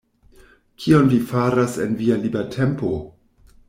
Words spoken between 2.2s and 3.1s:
libertempo?